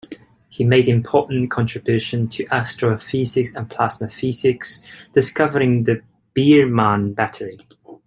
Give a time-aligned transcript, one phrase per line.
[0.49, 4.81] He made important contributions to astrophysics and plasma physics,
[5.13, 6.01] discovering the
[6.33, 7.59] Biermann battery.